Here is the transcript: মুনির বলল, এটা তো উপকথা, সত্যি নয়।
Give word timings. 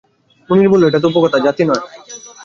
মুনির 0.49 0.69
বলল, 0.71 0.83
এটা 0.85 0.99
তো 1.03 1.07
উপকথা, 1.11 1.37
সত্যি 1.45 1.63
নয়। 1.65 1.83